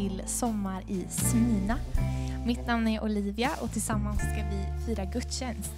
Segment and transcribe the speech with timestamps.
[0.00, 1.78] till Sommar i Smina.
[2.46, 5.72] Mitt namn är Olivia och tillsammans ska vi fira gudstjänst.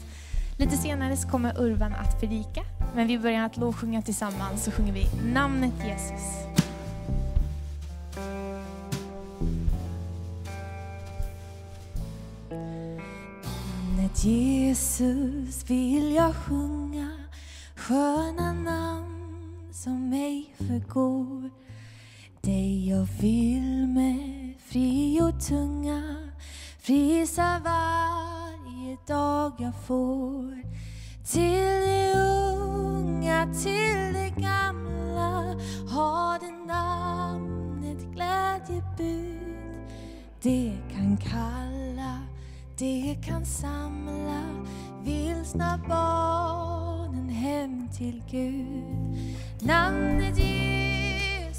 [0.59, 2.65] Lite senare så kommer Urban att predika,
[2.95, 6.47] men vi börjar att lovsjunga tillsammans så sjunger vi namnet Jesus.
[13.89, 17.11] Namnet Jesus vill jag sjunga,
[17.77, 21.62] sköna namn som mig förgår.
[22.45, 26.17] Dig jag vill med fri och tunga
[26.87, 30.63] prisa varje dag jag får.
[31.33, 35.57] Till de unga, till de gamla
[35.89, 39.39] har det namnet glädjebud.
[40.43, 42.19] Det kan kalla,
[42.79, 44.43] det kan samla
[45.05, 49.37] vilsna barnen hem till Gud.
[49.61, 50.39] Namnet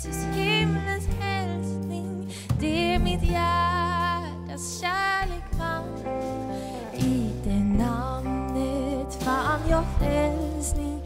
[0.05, 5.83] Jesus, himlens hälsning, det är mitt hjärtas kärlek vann
[6.93, 11.01] I det namnet fann jag frälsning,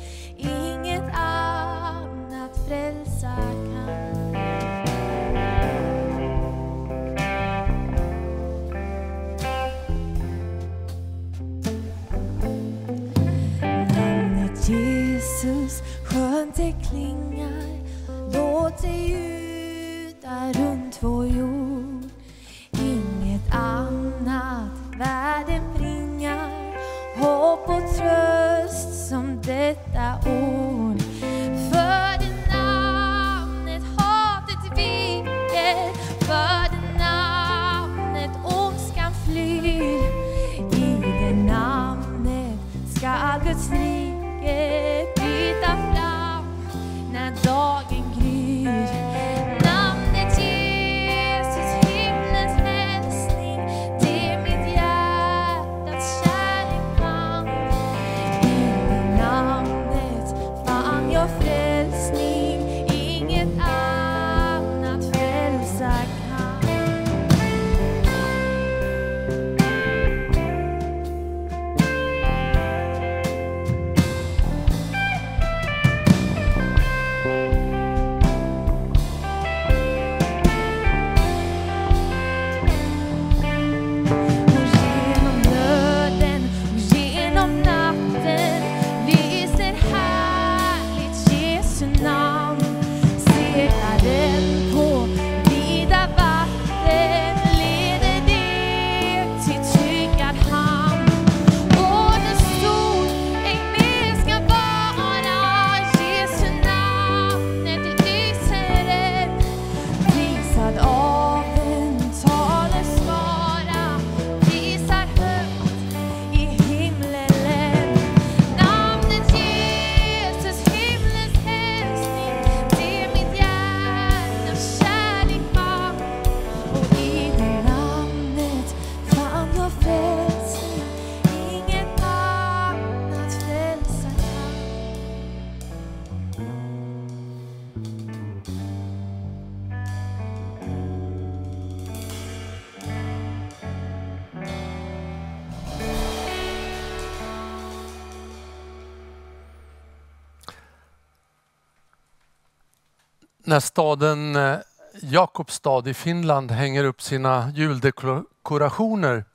[153.48, 154.58] När staden eh,
[155.02, 159.26] Jakobstad i Finland hänger upp sina juldekorationer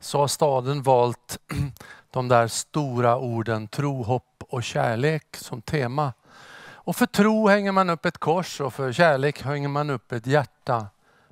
[0.00, 1.38] så har staden valt
[2.10, 6.12] de där stora orden tro, hopp och kärlek som tema.
[6.60, 10.26] Och för tro hänger man upp ett kors och för kärlek hänger man upp ett
[10.26, 10.86] hjärta.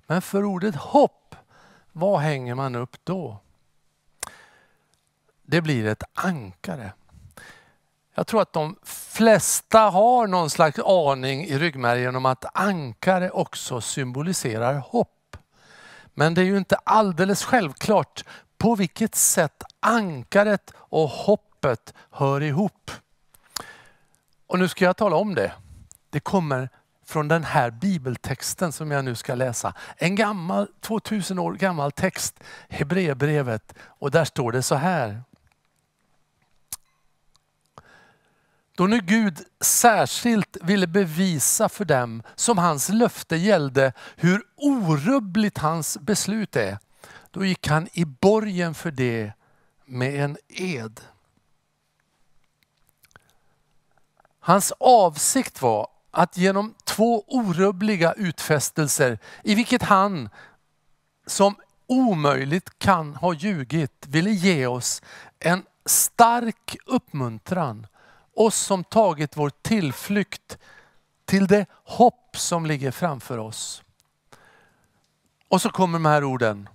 [0.07, 1.35] Men för ordet hopp,
[1.93, 3.39] vad hänger man upp då?
[5.43, 6.93] Det blir ett ankare.
[8.19, 13.81] Jag tror att de flesta har någon slags aning i ryggmärgen om att ankare också
[13.81, 15.37] symboliserar hopp.
[16.15, 18.25] Men det är ju inte alldeles självklart
[18.59, 22.91] på vilket sätt ankaret och hoppet hör ihop.
[24.47, 25.53] Och nu ska jag tala om det.
[26.11, 26.69] Det kommer
[27.07, 29.75] från den här bibeltexten som jag nu ska läsa.
[29.97, 33.75] En gammal, 2000 år gammal text, Hebreerbrevet.
[33.79, 35.23] Och där står det så här.
[38.77, 45.99] Då nu Gud särskilt ville bevisa för dem som hans löfte gällde hur orubbligt hans
[45.99, 46.79] beslut är.
[47.31, 49.33] Då gick han i borgen för det
[49.85, 51.01] med en ed.
[54.41, 60.29] Hans avsikt var att genom två orubbliga utfästelser, i vilket han
[61.27, 61.57] som
[61.87, 65.03] omöjligt kan ha ljugit, ville ge oss
[65.39, 67.87] en stark uppmuntran.
[68.37, 70.59] Oss som tagit vår tillflykt
[71.25, 73.83] till det hopp som ligger framför oss.
[75.49, 76.69] Och så kommer de här orden.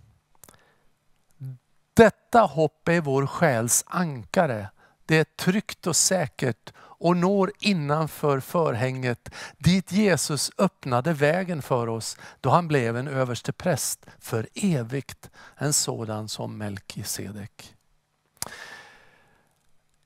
[1.93, 4.69] Detta hopp är vår själs ankare.
[5.05, 12.17] Det är tryggt och säkert och når innanför förhänget dit Jesus öppnade vägen för oss
[12.41, 17.75] då han blev en överste präst för evigt, en sådan som Melkisedek.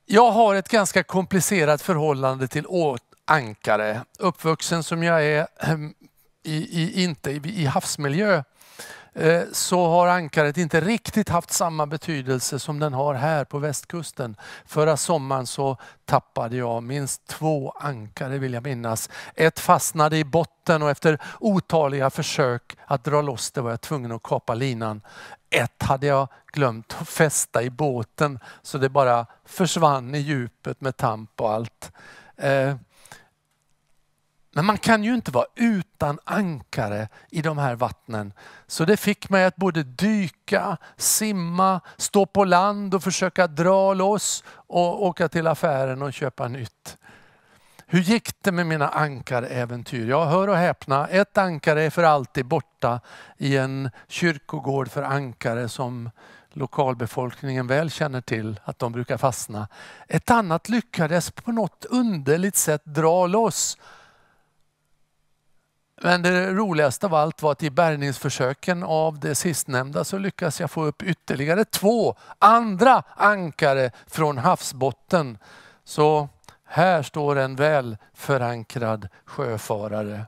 [0.08, 2.66] Jag har ett ganska komplicerat förhållande till
[3.24, 4.00] ankare.
[4.18, 5.46] Uppvuxen som jag är
[6.42, 8.42] i, i, inte i, i havsmiljö
[9.14, 14.36] eh, så har ankaret inte riktigt haft samma betydelse som den har här på västkusten.
[14.66, 19.10] Förra sommaren så tappade jag minst två ankare vill jag minnas.
[19.34, 24.12] Ett fastnade i botten och efter otaliga försök att dra loss det var jag tvungen
[24.12, 25.00] att kapa linan.
[25.50, 30.96] Ett hade jag glömt att fästa i båten så det bara försvann i djupet med
[30.96, 31.92] tamp och allt.
[32.36, 32.76] Eh,
[34.56, 38.32] men man kan ju inte vara utan ankare i de här vattnen.
[38.66, 44.44] Så det fick mig att både dyka, simma, stå på land och försöka dra loss
[44.48, 46.98] och åka till affären och köpa nytt.
[47.88, 50.08] Hur gick det med mina ankaräventyr?
[50.08, 53.00] Jag hör och häpna, ett ankare är för alltid borta
[53.38, 56.10] i en kyrkogård för ankare som
[56.50, 59.68] lokalbefolkningen väl känner till att de brukar fastna.
[60.08, 63.78] Ett annat lyckades på något underligt sätt dra loss
[66.02, 70.70] men det roligaste av allt var att i bärgningsförsöken av det sistnämnda så lyckas jag
[70.70, 75.38] få upp ytterligare två andra ankare från havsbotten.
[75.84, 76.28] Så
[76.66, 80.26] här står en väl förankrad sjöfarare.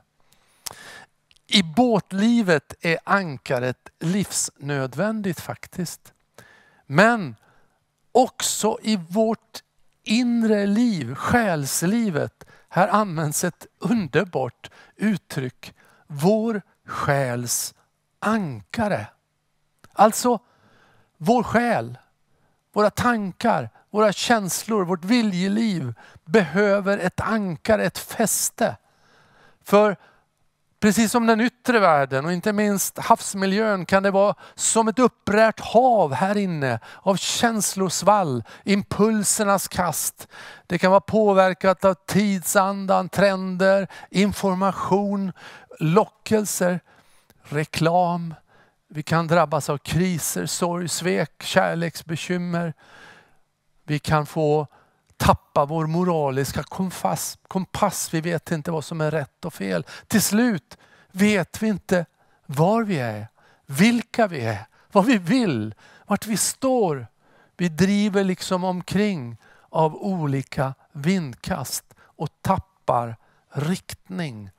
[1.47, 6.13] I båtlivet är ankaret livsnödvändigt faktiskt.
[6.85, 7.35] Men
[8.11, 9.63] också i vårt
[10.03, 15.73] inre liv, själslivet, här används ett underbart uttryck.
[16.07, 17.73] Vår själs
[18.19, 19.07] ankare.
[19.93, 20.39] Alltså
[21.17, 21.97] vår själ,
[22.73, 25.93] våra tankar, våra känslor, vårt viljeliv
[26.25, 28.75] behöver ett ankare, ett fäste.
[29.63, 29.97] För
[30.79, 35.59] Precis som den yttre världen och inte minst havsmiljön kan det vara som ett upprärt
[35.59, 40.27] hav här inne av känslosvall, impulsernas kast.
[40.67, 45.31] Det kan vara påverkat av tidsandan, trender, information,
[45.79, 46.79] lockelser,
[47.43, 48.33] reklam.
[48.89, 52.73] Vi kan drabbas av kriser, sorg, svek, kärleksbekymmer.
[53.89, 54.67] Vi kan få
[55.17, 58.13] tappa vår moraliska kompass, kompass.
[58.13, 59.85] Vi vet inte vad som är rätt och fel.
[60.07, 60.77] Till slut
[61.11, 62.05] vet vi inte
[62.45, 63.27] var vi är,
[63.65, 65.75] vilka vi är, vad vi vill,
[66.07, 67.07] vart vi står.
[67.57, 69.37] Vi driver liksom omkring
[69.69, 73.15] av olika vindkast och tappar
[73.49, 74.49] riktning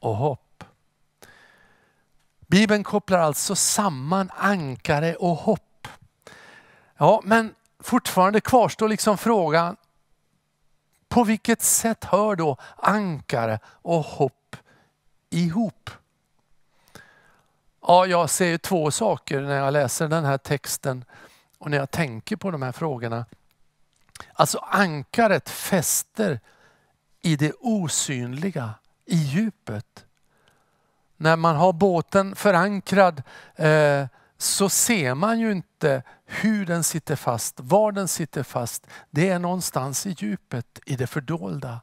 [0.00, 0.64] och hopp.
[2.46, 5.88] Bibeln kopplar alltså samman ankare och hopp.
[6.96, 7.54] Ja, men
[7.84, 9.76] fortfarande kvarstår liksom frågan,
[11.08, 14.56] på vilket sätt hör då ankare och hopp
[15.30, 15.90] ihop?
[17.80, 21.04] Ja, jag ser två saker när jag läser den här texten
[21.58, 23.24] och när jag tänker på de här frågorna.
[24.32, 26.40] Alltså ankaret fäster
[27.20, 28.74] i det osynliga,
[29.04, 30.04] i djupet.
[31.16, 33.22] När man har båten förankrad
[33.56, 34.06] eh,
[34.38, 36.02] så ser man ju inte
[36.34, 38.86] hur den sitter fast, var den sitter fast.
[39.10, 41.80] Det är någonstans i djupet, i det fördolda.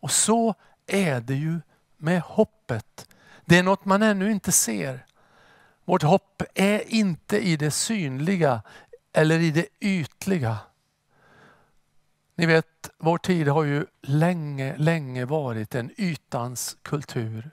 [0.00, 0.54] Och så
[0.86, 1.60] är det ju
[1.96, 3.08] med hoppet.
[3.44, 5.06] Det är något man ännu inte ser.
[5.84, 8.62] Vårt hopp är inte i det synliga
[9.12, 10.58] eller i det ytliga.
[12.34, 17.50] Ni vet, vår tid har ju länge, länge varit en ytans kultur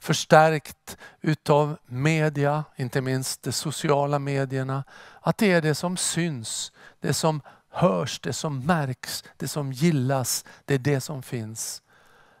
[0.00, 4.84] förstärkt utav media, inte minst de sociala medierna.
[5.20, 7.40] Att det är det som syns, det som
[7.70, 11.82] hörs, det som märks, det som gillas, det är det som finns.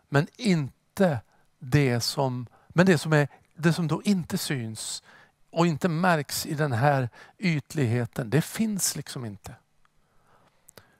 [0.08, 1.20] Men inte
[1.58, 5.02] det som, men det som, är, det som då inte syns
[5.50, 9.54] och inte märks i den här ytligheten, det finns liksom inte.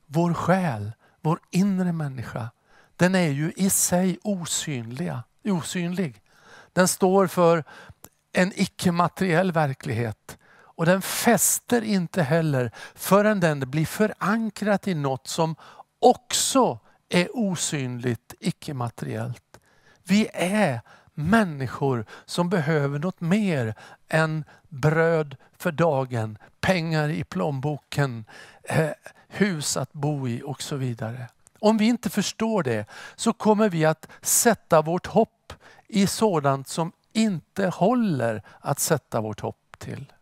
[0.06, 2.50] Vår själ, vår inre människa,
[2.96, 6.22] den är ju i sig osynliga, osynlig.
[6.72, 7.64] Den står för
[8.32, 10.38] en icke-materiell verklighet.
[10.52, 15.56] Och den fäster inte heller förrän den blir förankrat i något som
[15.98, 19.60] också är osynligt, icke-materiellt.
[20.04, 20.80] Vi är
[21.14, 23.74] människor som behöver något mer
[24.08, 28.24] än bröd för dagen, pengar i plånboken,
[28.62, 28.90] eh,
[29.28, 31.28] hus att bo i och så vidare.
[31.58, 32.86] Om vi inte förstår det
[33.16, 35.52] så kommer vi att sätta vårt hopp
[35.90, 40.12] i sådant som inte håller att sätta vårt hopp till.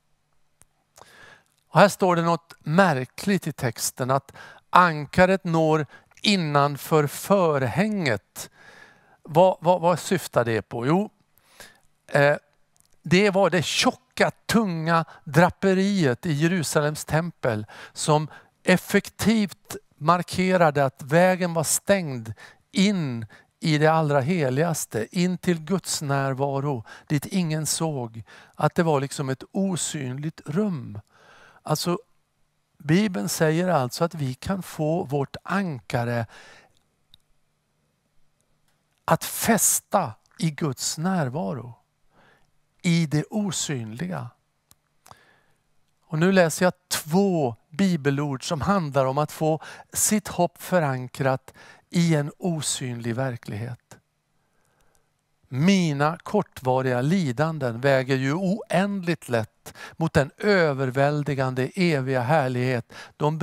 [1.69, 4.33] Och här står det något märkligt i texten att
[4.71, 5.87] ankaret når
[6.23, 8.51] innanför förhänget.
[9.23, 10.87] Vad, vad, vad syftar det på?
[10.87, 11.11] Jo,
[12.07, 12.37] eh,
[13.03, 18.29] det var det tjocka, tunga draperiet i Jerusalems tempel som
[18.63, 22.33] effektivt markerade att vägen var stängd
[22.73, 23.27] in
[23.61, 28.23] i det allra heligaste, in till Guds närvaro dit ingen såg.
[28.55, 31.01] Att det var liksom ett osynligt rum.
[31.63, 31.99] Alltså,
[32.79, 36.27] Bibeln säger alltså att vi kan få vårt ankare
[39.05, 41.75] att fästa i Guds närvaro.
[42.83, 44.31] I det osynliga.
[46.07, 49.61] Och nu läser jag två bibelord som handlar om att få
[49.93, 51.55] sitt hopp förankrat
[51.91, 53.99] i en osynlig verklighet.
[55.49, 63.39] Mina kortvariga lidanden väger ju oändligt lätt mot den överväldigande eviga härlighet de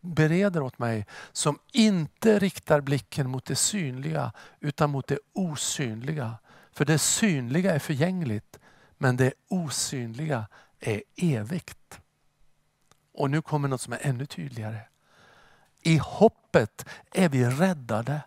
[0.00, 6.34] bereder åt mig som inte riktar blicken mot det synliga utan mot det osynliga.
[6.72, 8.58] För det synliga är förgängligt
[8.98, 10.46] men det osynliga
[10.80, 12.00] är evigt.
[13.14, 14.80] Och nu kommer något som är ännu tydligare.
[15.88, 18.20] I hoppet är vi räddade.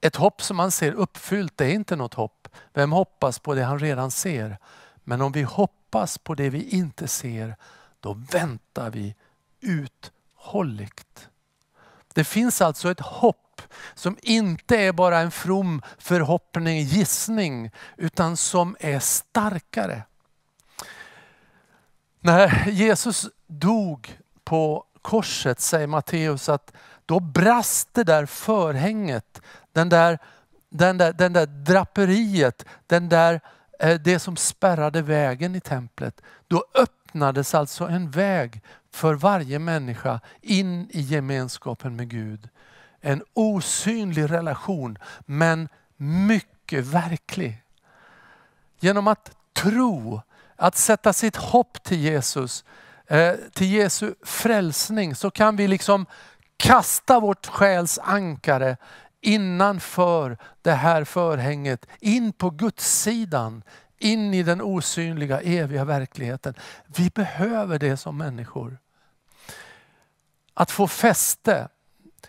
[0.00, 2.48] Ett hopp som man ser uppfyllt är inte något hopp.
[2.72, 4.58] Vem hoppas på det han redan ser?
[5.04, 7.56] Men om vi hoppas på det vi inte ser,
[8.00, 9.14] då väntar vi
[9.60, 11.28] uthålligt.
[12.14, 13.62] Det finns alltså ett hopp
[13.94, 20.02] som inte är bara en from förhoppning, gissning, utan som är starkare.
[22.20, 26.72] När Jesus dog på korset säger Matteus att
[27.06, 29.40] då brast det där förhänget,
[29.72, 30.18] den där,
[30.68, 33.40] den där, den där draperiet, den där,
[33.78, 36.20] eh, det som spärrade vägen i templet.
[36.48, 42.48] Då öppnades alltså en väg för varje människa in i gemenskapen med Gud.
[43.00, 47.62] En osynlig relation men mycket verklig.
[48.80, 50.20] Genom att tro,
[50.56, 52.64] att sätta sitt hopp till Jesus,
[53.10, 56.06] eh, till Jesu frälsning så kan vi liksom
[56.56, 58.76] kasta vårt själs ankare
[59.20, 63.62] innanför det här förhänget, in på Guds sidan,
[63.98, 66.54] in i den osynliga eviga verkligheten.
[66.86, 68.78] Vi behöver det som människor.
[70.54, 71.68] Att få fäste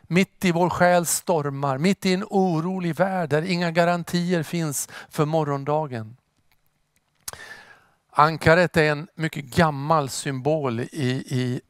[0.08, 5.26] mitt i vår själs stormar, mitt i en orolig värld där inga garantier finns för
[5.26, 6.18] morgondagen.
[8.14, 11.62] Ankaret är en mycket gammal symbol i, i,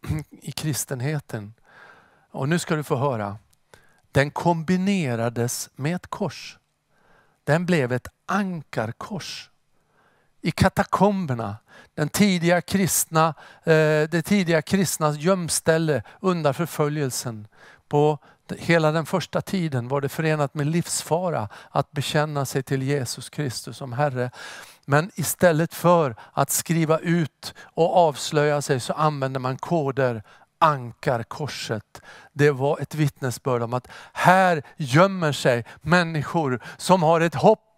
[0.41, 1.53] i kristenheten.
[2.31, 3.37] Och nu ska du få höra.
[4.11, 6.57] Den kombinerades med ett kors.
[7.43, 9.49] Den blev ett ankarkors.
[10.41, 11.55] I katakomberna,
[11.93, 13.27] den tidiga kristna,
[13.63, 17.47] eh, det tidiga kristnas gömställe undan förföljelsen.
[17.87, 18.19] På
[18.59, 23.77] hela den första tiden var det förenat med livsfara att bekänna sig till Jesus Kristus
[23.77, 24.31] som Herre.
[24.85, 30.23] Men istället för att skriva ut och avslöja sig så använde man koder
[30.59, 32.01] ankarkorset.
[32.33, 37.70] Det var ett vittnesbörd om att här gömmer sig människor som har ett hopp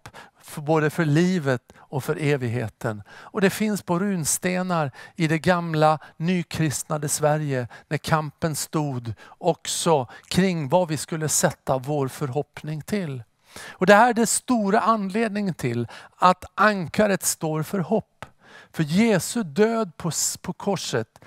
[0.44, 3.02] för både för livet och för evigheten.
[3.10, 10.68] Och det finns på runstenar i det gamla nykristnade Sverige när kampen stod också kring
[10.68, 13.22] vad vi skulle sätta vår förhoppning till.
[13.70, 18.26] Och Det här är den stora anledningen till att ankaret står för hopp.
[18.72, 20.10] För Jesu död på,
[20.42, 21.18] på korset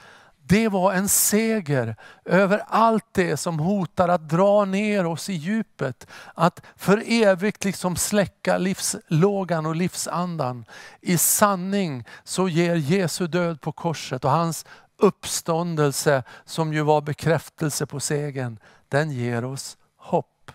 [0.50, 6.08] det var en seger över allt det som hotar att dra ner oss i djupet.
[6.34, 10.66] Att för evigt liksom släcka livslågan och livsandan.
[11.02, 14.66] I sanning så ger Jesu död på korset och hans
[14.98, 20.52] uppståndelse som ju var bekräftelse på segern, den ger oss hopp.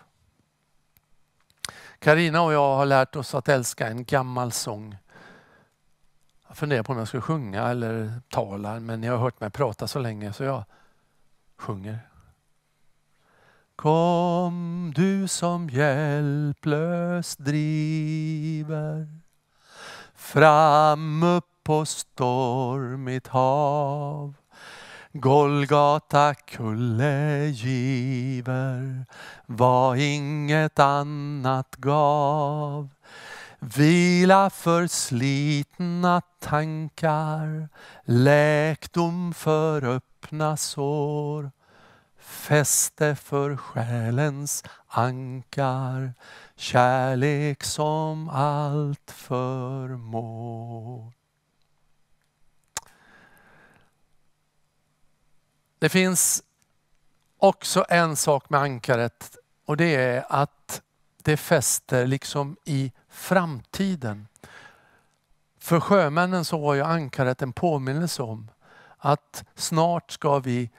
[1.99, 4.97] Karina och jag har lärt oss att älska en gammal sång.
[6.53, 9.87] Jag funderar på om jag ska sjunga eller tala, men ni har hört mig prata
[9.87, 10.63] så länge så jag
[11.57, 11.99] sjunger.
[13.75, 19.07] Kom du som hjälplös driver
[20.15, 24.33] fram upp på stormigt hav.
[25.11, 29.05] Golgata kulle giver
[29.45, 32.89] vad inget annat gav.
[33.65, 37.69] Vila för slitna tankar,
[38.03, 41.51] läkdom för öppna sår
[42.19, 46.13] fäste för själens ankar,
[46.55, 51.11] kärlek som allt förmår.
[55.79, 56.43] Det finns
[57.37, 60.82] också en sak med ankaret och det är att
[61.23, 64.27] det fäster liksom i framtiden.
[65.59, 68.51] För sjömännen så var ju ankaret en påminnelse om
[68.97, 70.69] att snart ska vi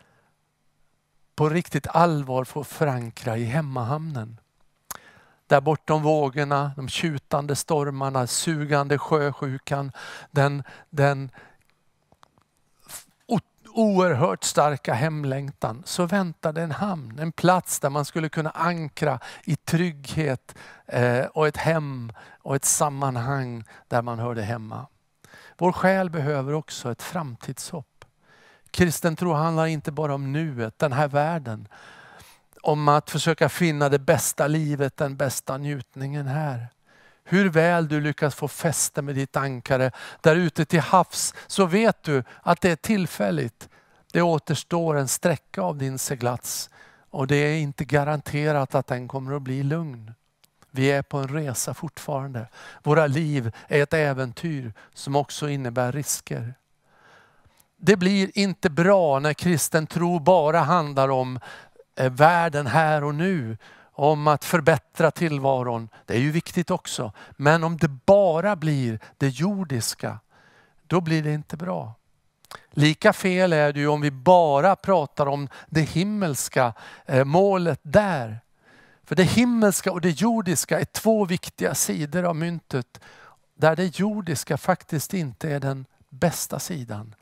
[1.35, 4.40] på riktigt allvar få förankra i hemmahamnen.
[5.47, 9.92] Där bortom vågorna, de tjutande stormarna, sugande sjösjukan,
[10.31, 11.31] den, den
[13.75, 19.57] oerhört starka hemlängtan så väntade en hamn, en plats där man skulle kunna ankra i
[19.57, 20.55] trygghet
[20.87, 24.87] eh, och ett hem och ett sammanhang där man hörde hemma.
[25.59, 28.05] Vår själ behöver också ett framtidshopp.
[28.71, 31.69] Kristen tro handlar inte bara om nuet, den här världen.
[32.63, 36.69] Om att försöka finna det bästa livet, den bästa njutningen här.
[37.25, 42.03] Hur väl du lyckas få fäste med ditt ankare där ute till havs så vet
[42.03, 43.69] du att det är tillfälligt.
[44.13, 46.71] Det återstår en sträcka av din seglats
[47.11, 50.15] och det är inte garanterat att den kommer att bli lugn.
[50.71, 52.49] Vi är på en resa fortfarande.
[52.83, 56.55] Våra liv är ett äventyr som också innebär risker
[57.85, 61.39] det blir inte bra när kristen tro bara handlar om
[61.97, 63.57] eh, världen här och nu.
[63.97, 65.89] Om att förbättra tillvaron.
[66.07, 67.13] Det är ju viktigt också.
[67.31, 70.19] Men om det bara blir det jordiska,
[70.87, 71.95] då blir det inte bra.
[72.71, 76.75] Lika fel är det ju om vi bara pratar om det himmelska
[77.07, 78.41] eh, målet där.
[79.05, 83.01] För det himmelska och det jordiska är två viktiga sidor av myntet.
[83.55, 87.15] Där det jordiska faktiskt inte är den bästa sidan.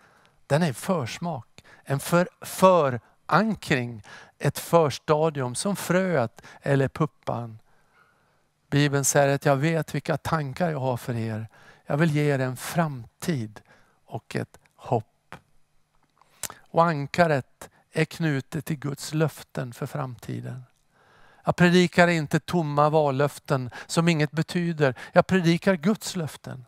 [0.46, 3.00] Den är en försmak, en för,
[3.32, 4.02] förankring,
[4.38, 7.58] ett förstadium som fröet eller puppan.
[8.70, 11.48] Bibeln säger att jag vet vilka tankar jag har för er.
[11.86, 13.60] Jag vill ge er en framtid
[14.06, 15.34] och ett hopp.
[16.56, 20.62] Och ankaret är knutet till Guds löften för framtiden.
[21.44, 24.94] Jag predikar inte tomma vallöften som inget betyder.
[25.12, 26.64] Jag predikar Guds löften.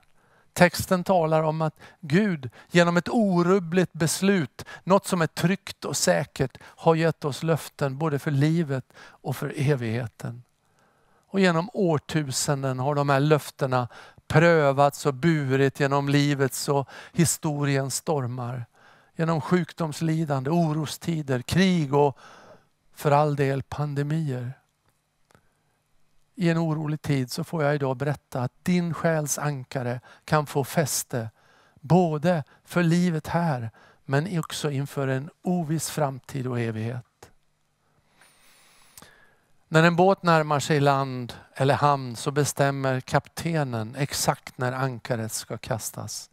[0.54, 6.58] Texten talar om att Gud genom ett orubbligt beslut, något som är tryggt och säkert,
[6.62, 10.42] har gett oss löften både för livet och för evigheten.
[11.26, 13.88] Och genom årtusenden har de här löftena
[14.26, 18.66] prövats och burit genom livets och historiens stormar.
[19.16, 22.18] Genom sjukdomslidande, orostider, krig och
[22.94, 24.52] för all del pandemier
[26.34, 30.64] i en orolig tid så får jag idag berätta att din själs ankare kan få
[30.64, 31.30] fäste
[31.80, 33.70] både för livet här
[34.04, 37.30] men också inför en oviss framtid och evighet.
[39.68, 45.58] När en båt närmar sig land eller hamn så bestämmer kaptenen exakt när ankaret ska
[45.58, 46.30] kastas.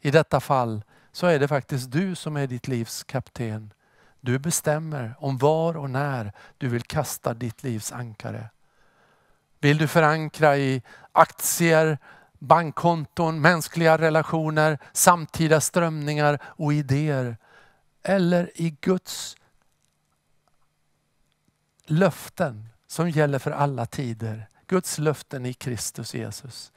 [0.00, 3.72] I detta fall så är det faktiskt du som är ditt livs kapten.
[4.20, 8.50] Du bestämmer om var och när du vill kasta ditt livs ankare.
[9.60, 11.98] Vill du förankra i aktier,
[12.38, 17.36] bankkonton, mänskliga relationer, samtida strömningar och idéer?
[18.02, 19.36] Eller i Guds
[21.86, 24.48] löften som gäller för alla tider.
[24.66, 26.72] Guds löften i Kristus Jesus.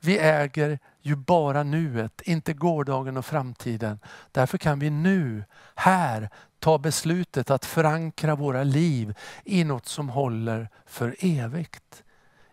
[0.00, 4.00] Vi äger ju bara nuet, inte gårdagen och framtiden.
[4.32, 10.68] Därför kan vi nu, här, ta beslutet att förankra våra liv i något som håller
[10.86, 12.04] för evigt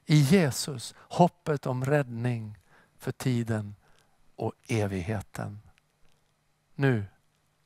[0.10, 2.58] i Jesus hoppet om räddning
[2.98, 3.76] för tiden
[4.36, 5.60] och evigheten.
[6.76, 7.06] Nu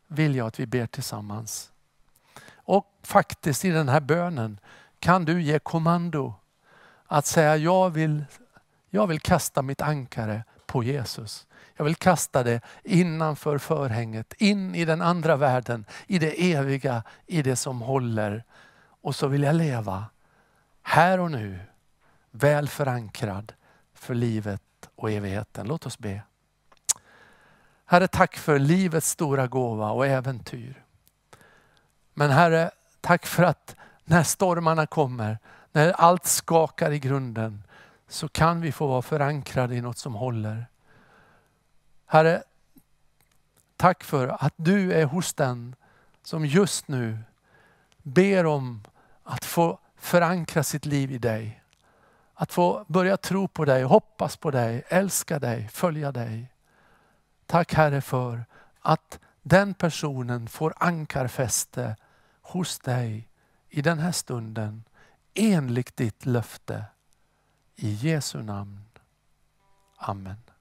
[0.07, 1.71] vill jag att vi ber tillsammans.
[2.53, 4.59] Och faktiskt i den här bönen
[4.99, 6.33] kan du ge kommando
[7.05, 8.25] att säga jag vill,
[8.89, 11.47] jag vill kasta mitt ankare på Jesus.
[11.75, 17.41] Jag vill kasta det innanför förhänget, in i den andra världen, i det eviga, i
[17.41, 18.43] det som håller.
[19.01, 20.05] Och så vill jag leva
[20.81, 21.59] här och nu
[22.35, 23.53] väl förankrad
[23.93, 24.61] för livet
[24.95, 25.67] och evigheten.
[25.67, 26.21] Låt oss be.
[27.85, 30.83] Herre, tack för livets stora gåva och äventyr.
[32.13, 35.37] Men Herre, tack för att när stormarna kommer,
[35.71, 37.63] när allt skakar i grunden,
[38.07, 40.65] så kan vi få vara förankrade i något som håller.
[42.05, 42.43] Herre,
[43.77, 45.75] tack för att du är hos den
[46.23, 47.19] som just nu
[47.97, 48.83] ber om
[49.23, 51.62] att få förankra sitt liv i dig.
[52.33, 56.53] Att få börja tro på dig, hoppas på dig, älska dig, följa dig.
[57.45, 58.45] Tack Herre för
[58.79, 61.95] att den personen får ankarfäste
[62.41, 63.29] hos dig
[63.69, 64.83] i den här stunden
[65.33, 66.85] enligt ditt löfte.
[67.75, 68.85] I Jesu namn.
[69.97, 70.52] Amen.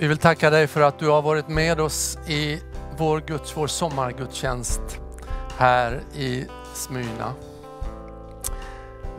[0.00, 2.62] Vi vill tacka dig för att du har varit med oss i
[2.96, 4.80] vår, Guds, vår sommargudstjänst
[5.58, 7.32] här i Smyrna.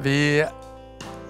[0.01, 0.45] Vi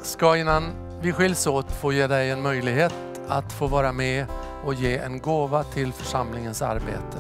[0.02, 0.64] ska innan
[1.02, 2.94] vi skiljs åt få ge dig en möjlighet
[3.28, 4.26] att få vara med
[4.66, 7.18] och ge en gåva till församlingens arbete.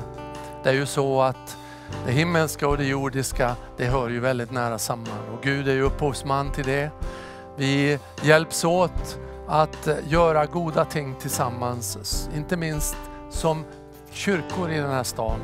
[0.63, 1.57] Det är ju så att
[2.05, 5.81] det himmelska och det jordiska, det hör ju väldigt nära samman och Gud är ju
[5.81, 6.91] upphovsman till det.
[7.57, 9.19] Vi hjälps åt
[9.51, 12.95] att göra goda ting tillsammans, inte minst
[13.29, 13.65] som
[14.11, 15.39] kyrkor i den här stan.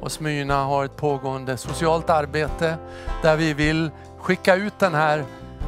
[0.00, 2.76] Och Smyrna har ett pågående socialt arbete
[3.22, 5.24] där vi vill skicka ut den här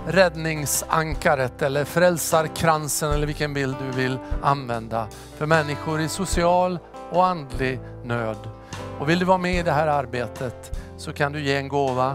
[0.06, 6.78] räddningsankaret eller frälsarkransen eller vilken bild du vill använda för människor i social
[7.10, 8.38] och andlig nöd.
[8.98, 12.14] Och vill du vara med i det här arbetet så kan du ge en gåva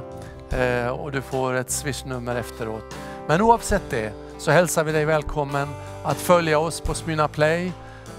[0.49, 2.95] eh, och du får ett swishnummer efteråt.
[3.27, 5.67] Men oavsett det så hälsar vi dig välkommen
[6.03, 7.71] att följa oss på Smyrna Play.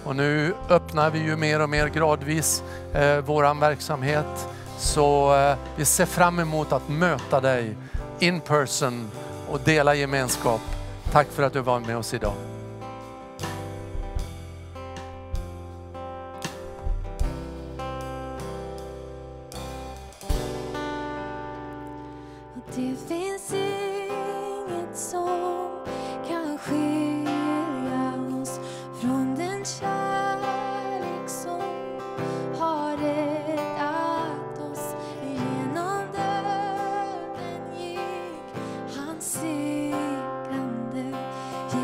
[0.05, 2.63] Och nu öppnar vi ju mer och mer gradvis
[2.95, 4.49] eh, vår verksamhet.
[4.79, 7.77] Så eh, vi ser fram emot att möta dig
[8.19, 9.11] in person
[9.51, 10.61] och dela gemenskap.
[11.13, 12.50] Tack för att du var med oss idag.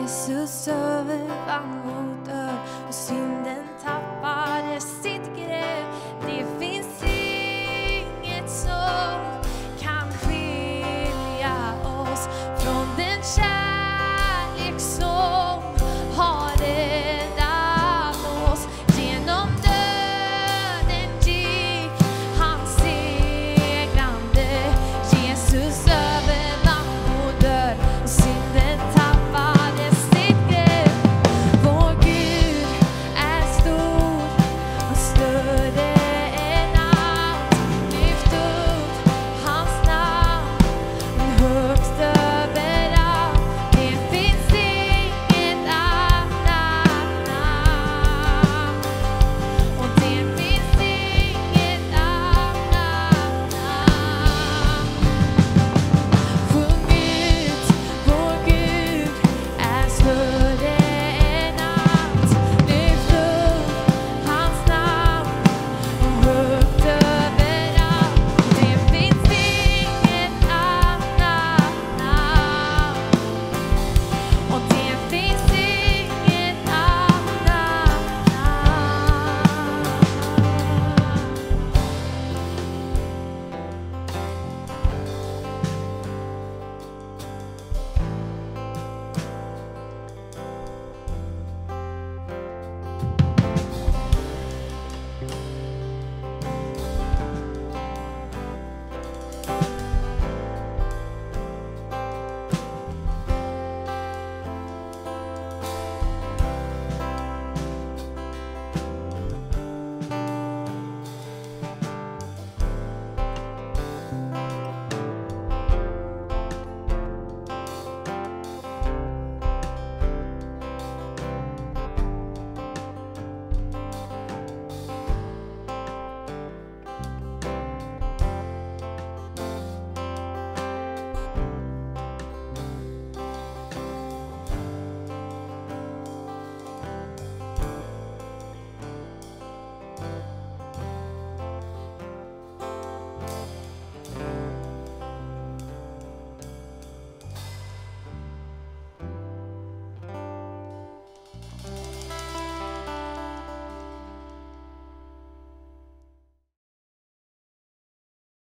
[0.07, 6.16] Jesus övervann vår död och synden tappade sitt grepp.